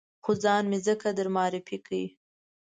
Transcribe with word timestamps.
خو 0.23 0.31
ځان 0.43 0.63
مې 0.71 0.79
ځکه 0.87 1.07
در 1.17 1.27
معرفي 1.35 1.77
کړ. 1.85 1.91